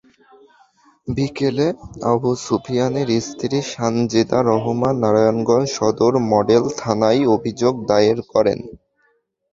[1.07, 1.67] বিকেলে
[2.11, 8.59] আবু সুফিয়ানের স্ত্রী সানজিদা রহমান নারায়ণগঞ্জ সদর মডেল থানায় অভিযোগ দায়ের করেন।